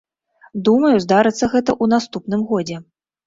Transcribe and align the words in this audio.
Думаю, 0.69 0.93
здарыцца 1.03 1.49
гэта 1.53 1.71
ў 1.73 1.85
наступным 1.93 2.41
годзе. 2.53 2.81